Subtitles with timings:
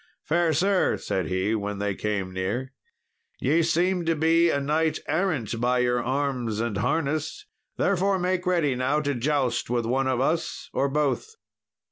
[0.23, 2.73] "Fair sir," said he, when they came near,
[3.39, 7.45] "ye seem to be a knight errant by your arms and harness,
[7.77, 11.35] therefore make ready now to joust with one of us, or both."